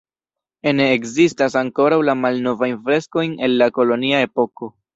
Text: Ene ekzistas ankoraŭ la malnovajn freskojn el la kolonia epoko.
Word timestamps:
Ene 0.71 0.87
ekzistas 0.93 1.57
ankoraŭ 1.61 2.01
la 2.11 2.17
malnovajn 2.23 2.81
freskojn 2.89 3.39
el 3.49 3.57
la 3.63 3.71
kolonia 3.79 4.27
epoko. 4.31 4.75